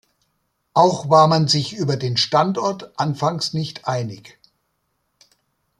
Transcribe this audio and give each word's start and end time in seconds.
Auch 0.73 1.11
war 1.11 1.27
man 1.27 1.47
sich 1.47 1.73
über 1.73 1.95
den 1.95 2.17
Standort 2.17 2.91
anfangs 2.99 3.53
nicht 3.53 3.87
einig. 3.87 4.39